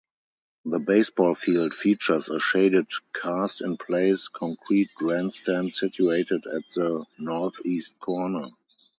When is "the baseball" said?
0.65-1.35